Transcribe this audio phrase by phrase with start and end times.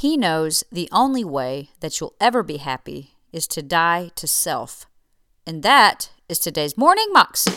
[0.00, 4.86] He knows the only way that you'll ever be happy is to die to self.
[5.44, 7.50] And that is today's Morning Moxie.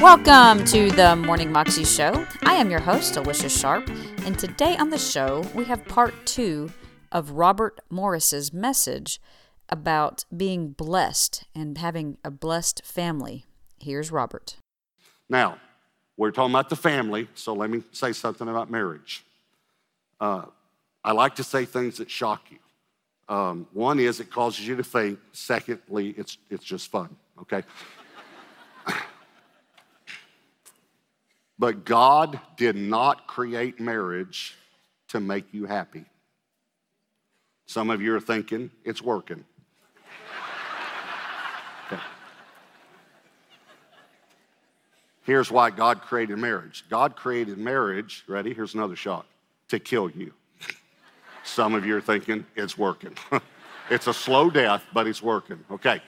[0.00, 2.24] Welcome to the Morning Moxie Show.
[2.44, 6.70] I am your host, Alicia Sharp, and today on the show we have part two
[7.10, 9.20] of Robert Morris's message
[9.68, 13.44] about being blessed and having a blessed family.
[13.80, 14.56] Here's Robert.
[15.28, 15.58] Now,
[16.16, 19.24] we're talking about the family, so let me say something about marriage.
[20.20, 20.44] Uh,
[21.02, 22.58] I like to say things that shock you.
[23.34, 25.18] Um, one is it causes you to think.
[25.32, 27.62] Secondly, it's, it's just fun, okay?
[31.58, 34.56] but God did not create marriage
[35.08, 36.04] to make you happy.
[37.66, 39.44] Some of you are thinking it's working.
[45.24, 48.54] Here's why God created marriage God created marriage, ready?
[48.54, 49.26] Here's another shot,
[49.68, 50.32] to kill you.
[51.42, 53.16] Some of you are thinking it's working.
[53.90, 55.62] it's a slow death, but it's working.
[55.70, 56.00] Okay.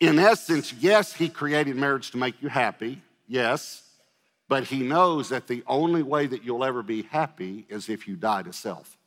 [0.00, 3.00] In essence, yes, He created marriage to make you happy.
[3.28, 3.82] Yes.
[4.48, 8.16] But He knows that the only way that you'll ever be happy is if you
[8.16, 8.98] die to self.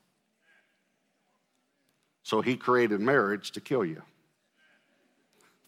[2.26, 4.02] So he created marriage to kill you.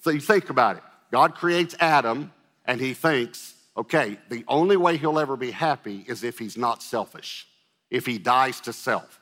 [0.02, 0.84] So you think about it.
[1.12, 2.34] God creates Adam,
[2.68, 6.84] and he thinks, okay, the only way he'll ever be happy is if he's not
[6.84, 7.48] selfish,
[7.90, 9.20] if he dies to self.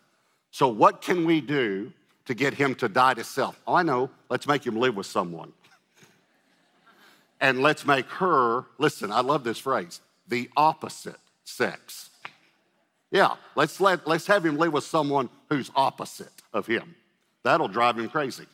[0.52, 1.94] So, what can we do
[2.26, 3.60] to get him to die to self?
[3.68, 5.54] Oh, I know, let's make him live with someone.
[7.40, 12.10] and let's make her, listen, I love this phrase, the opposite sex.
[13.12, 16.96] Yeah, let's, let, let's have him live with someone who's opposite of him.
[17.44, 18.46] That'll drive him crazy.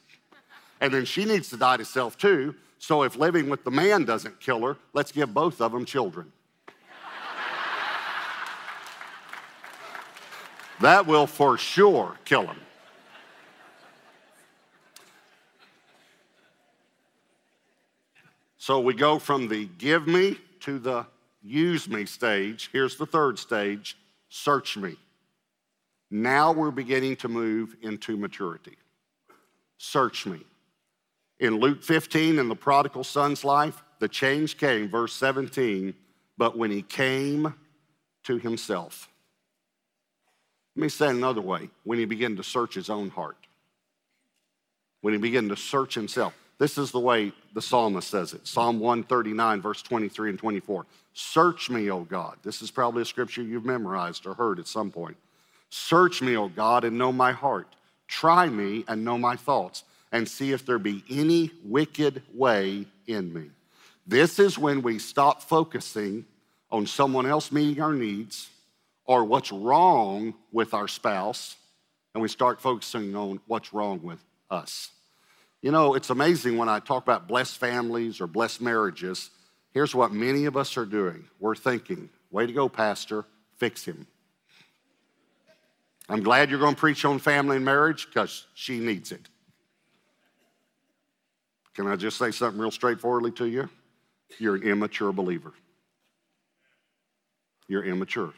[0.82, 2.56] And then she needs to die to self too.
[2.82, 6.32] So if living with the man doesn't kill her, let's give both of them children.
[10.80, 12.60] that will for sure kill him.
[18.58, 21.06] So we go from the give me to the
[21.44, 22.72] use me stage.
[22.74, 23.96] Here's the third stage
[24.28, 24.96] search me.
[26.10, 28.76] Now we're beginning to move into maturity.
[29.78, 30.44] Search me.
[31.42, 35.96] In Luke 15, in the prodigal son's life, the change came, verse 17,
[36.38, 37.56] but when he came
[38.24, 39.10] to himself.
[40.76, 43.38] Let me say it another way when he began to search his own heart.
[45.02, 46.34] When he began to search himself.
[46.60, 50.86] This is the way the psalmist says it Psalm 139, verse 23 and 24.
[51.14, 52.38] Search me, O God.
[52.44, 55.18] This is probably a scripture you've memorized or heard at some point.
[55.72, 57.68] Search me, O God, and know my heart.
[58.08, 63.34] Try me and know my thoughts, and see if there be any wicked way in
[63.34, 63.50] me.
[64.06, 66.26] This is when we stop focusing
[66.72, 68.50] on someone else meeting our needs
[69.06, 71.56] or what's wrong with our spouse,
[72.14, 74.92] and we start focusing on what's wrong with us.
[75.62, 79.30] You know, it's amazing when I talk about blessed families or blessed marriages.
[79.74, 83.26] Here's what many of us are doing we're thinking, way to go, Pastor,
[83.58, 84.08] fix him.
[86.10, 89.30] I'm glad you're going to preach on family and marriage because she needs it.
[91.76, 93.70] Can I just say something real straightforwardly to you?
[94.40, 95.54] You're an immature believer.
[97.68, 98.34] You're immature.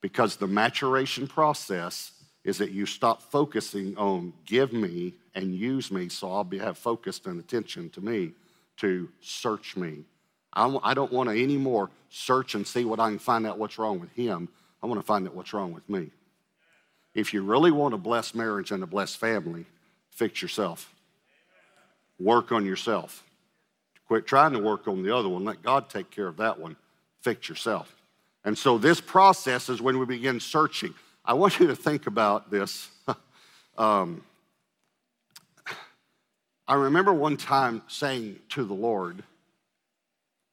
[0.00, 2.12] Because the maturation process
[2.44, 6.78] is that you stop focusing on give me and use me so I'll be, have
[6.78, 8.32] focused and attention to me
[8.78, 10.04] to search me.
[10.52, 13.78] I, I don't want to anymore search and see what I can find out what's
[13.78, 14.48] wrong with him.
[14.82, 16.10] I want to find out what's wrong with me.
[17.14, 19.66] If you really want a blessed marriage and a blessed family,
[20.10, 20.92] fix yourself.
[22.20, 23.24] Work on yourself.
[24.06, 25.44] Quit trying to work on the other one.
[25.44, 26.76] Let God take care of that one.
[27.22, 27.94] Fix yourself.
[28.44, 30.94] And so this process is when we begin searching.
[31.24, 32.88] I want you to think about this.
[33.78, 34.22] um,
[36.66, 39.22] I remember one time saying to the Lord,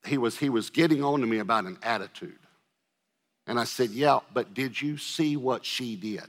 [0.06, 2.40] he was, he was getting on to me about an attitude.
[3.46, 6.28] And I said, Yeah, but did you see what she did?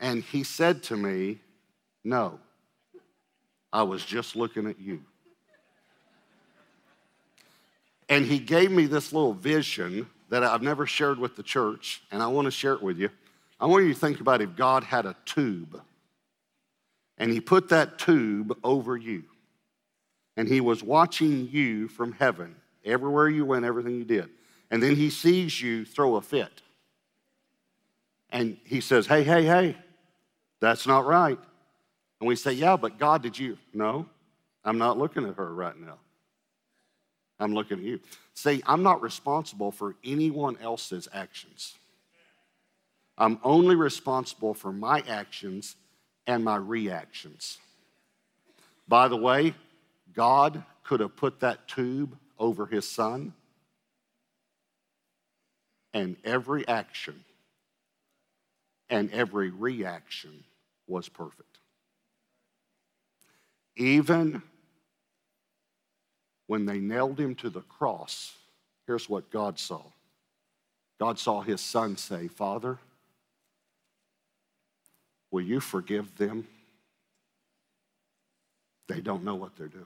[0.00, 1.38] And he said to me,
[2.06, 2.38] No,
[3.72, 5.02] I was just looking at you.
[8.08, 12.22] And he gave me this little vision that I've never shared with the church, and
[12.22, 13.10] I want to share it with you.
[13.58, 15.82] I want you to think about if God had a tube,
[17.18, 19.24] and he put that tube over you,
[20.36, 22.54] and he was watching you from heaven,
[22.84, 24.28] everywhere you went, everything you did.
[24.70, 26.62] And then he sees you throw a fit.
[28.30, 29.76] And he says, Hey, hey, hey,
[30.60, 31.40] that's not right.
[32.26, 33.56] And we say, Yeah, but God, did you?
[33.72, 34.04] No,
[34.64, 35.98] I'm not looking at her right now.
[37.38, 38.00] I'm looking at you.
[38.34, 41.76] See, I'm not responsible for anyone else's actions.
[43.16, 45.76] I'm only responsible for my actions
[46.26, 47.58] and my reactions.
[48.88, 49.54] By the way,
[50.12, 53.34] God could have put that tube over his son,
[55.94, 57.22] and every action
[58.90, 60.42] and every reaction
[60.88, 61.60] was perfect.
[63.76, 64.42] Even
[66.46, 68.34] when they nailed him to the cross,
[68.86, 69.82] here's what God saw
[70.98, 72.78] God saw his son say, Father,
[75.30, 76.46] will you forgive them?
[78.88, 79.84] They don't know what they're doing.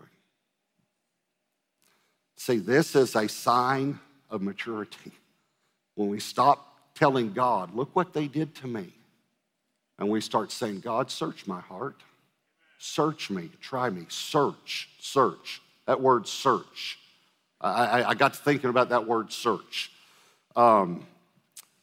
[2.36, 3.98] See, this is a sign
[4.30, 5.10] of maturity.
[5.96, 8.92] When we stop telling God, look what they did to me,
[9.98, 12.00] and we start saying, God, search my heart.
[12.82, 15.60] Search me, try me, search, search.
[15.84, 16.98] That word search.
[17.60, 19.92] I, I, got to thinking about that word search.
[20.56, 21.06] Um,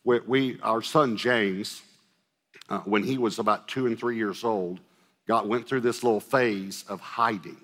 [0.04, 1.84] we, we, our son James,
[2.68, 4.80] uh, when he was about two and three years old,
[5.28, 7.62] got went through this little phase of hiding,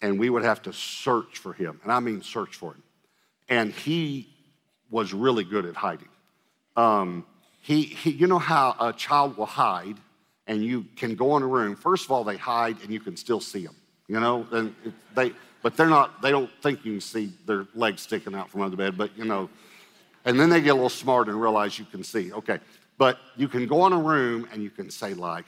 [0.00, 2.82] and we would have to search for him, and I mean search for him.
[3.48, 4.28] And he
[4.88, 6.08] was really good at hiding.
[6.76, 7.26] Um,
[7.60, 9.96] he, he, you know how a child will hide,
[10.48, 11.76] and you can go in a room.
[11.76, 13.76] First of all, they hide, and you can still see them
[14.08, 14.74] you know, and
[15.14, 18.62] they, but they're not, they don't think you can see their legs sticking out from
[18.62, 19.48] under the bed, but you know,
[20.24, 22.32] and then they get a little smart and realize you can see.
[22.32, 22.58] Okay,
[22.96, 25.44] but you can go in a room and you can say like,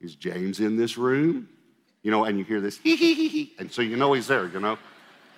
[0.00, 1.48] is James in this room?
[2.02, 4.26] You know, and you hear this hee hee hee hee, and so you know he's
[4.26, 4.76] there, you know?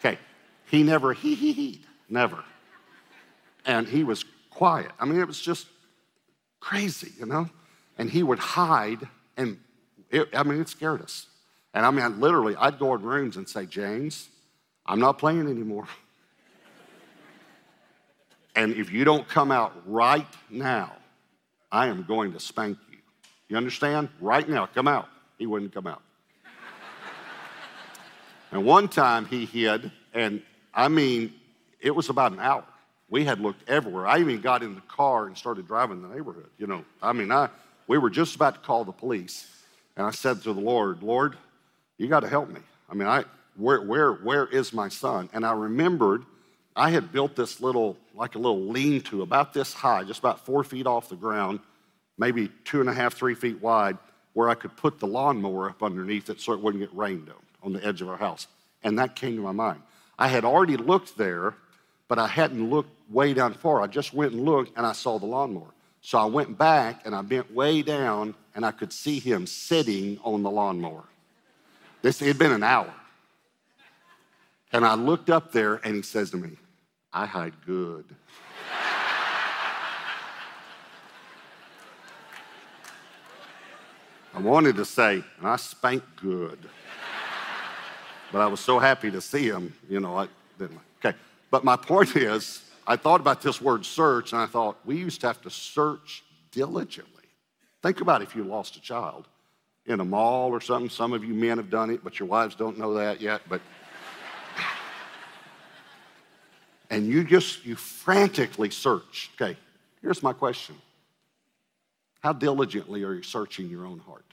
[0.01, 0.19] Okay,
[0.67, 2.43] he never hee hee hee, never.
[3.67, 4.91] And he was quiet.
[4.99, 5.67] I mean, it was just
[6.61, 7.49] crazy, you know?
[7.99, 9.59] And he would hide, and
[10.11, 11.27] it, I mean, it scared us.
[11.73, 14.29] And I mean, literally, I'd go in rooms and say, James,
[14.87, 15.89] I'm not playing anymore.
[18.57, 20.93] and if you don't come out right now,
[21.73, 22.99] I am going to spank you.
[23.49, 24.09] You understand?
[24.21, 25.09] Right now, come out.
[25.39, 26.03] He wouldn't come out.
[28.53, 30.43] and one time he hid, and
[30.73, 31.35] I mean,
[31.81, 32.65] it was about an hour.
[33.11, 34.07] We had looked everywhere.
[34.07, 36.49] I even got in the car and started driving the neighborhood.
[36.59, 37.49] You know, I mean, I,
[37.87, 39.49] we were just about to call the police.
[39.97, 41.37] And I said to the Lord, Lord,
[41.99, 42.61] you got to help me.
[42.89, 43.25] I mean, I,
[43.57, 45.29] where, where, where is my son?
[45.33, 46.25] And I remembered
[46.77, 50.45] I had built this little, like a little lean to about this high, just about
[50.45, 51.61] four feet off the ground,
[52.19, 53.97] maybe two and a half, three feet wide,
[54.33, 57.37] where I could put the lawnmower up underneath it so it wouldn't get rained on,
[57.63, 58.49] on the edge of our house.
[58.83, 59.81] And that came to my mind.
[60.19, 61.55] I had already looked there,
[62.09, 63.81] but I hadn't looked way down far.
[63.81, 65.73] I just went and looked and I saw the lawnmower.
[66.05, 70.21] So I went back and I bent way down and I could see him sitting
[70.23, 71.05] on the lawnmower.
[72.03, 72.93] This had been an hour.
[74.71, 76.59] And I looked up there and he says to me,
[77.11, 78.05] I hide good.
[84.35, 86.59] I wanted to say, and I spank good.
[88.31, 90.29] But I was so happy to see him, you know, I
[90.59, 90.81] didn't.
[91.03, 91.17] Okay.
[91.51, 95.21] But my point is, I thought about this word search and I thought, we used
[95.23, 97.25] to have to search diligently.
[97.83, 99.27] Think about if you lost a child
[99.87, 100.91] in a mall or something.
[100.91, 103.43] Some of you men have done it, but your wives don't know that yet.
[103.49, 103.61] But
[106.91, 109.31] and you just you frantically search.
[109.35, 109.57] Okay,
[110.01, 110.77] here's my question.
[112.21, 114.25] How diligently are you searching your own heart?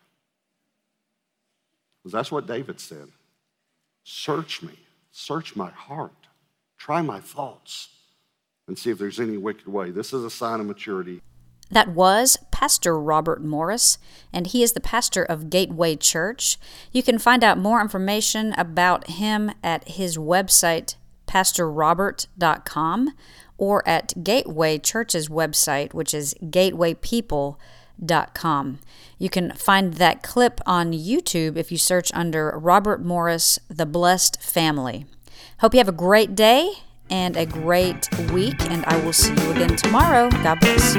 [2.01, 3.09] Because that's what David said.
[4.03, 4.73] Search me,
[5.11, 6.15] search my heart,
[6.77, 7.89] try my thoughts,
[8.67, 9.91] and see if there's any wicked way.
[9.91, 11.21] This is a sign of maturity.
[11.71, 13.97] That was Pastor Robert Morris,
[14.33, 16.57] and he is the pastor of Gateway Church.
[16.91, 20.95] You can find out more information about him at his website,
[21.27, 23.13] pastorrobert.com,
[23.57, 28.79] or at Gateway Church's website, which is gatewaypeople.com.
[29.17, 34.41] You can find that clip on YouTube if you search under Robert Morris, The Blessed
[34.41, 35.05] Family.
[35.59, 36.73] Hope you have a great day
[37.11, 40.29] and a great week, and I will see you again tomorrow.
[40.29, 40.95] God bless.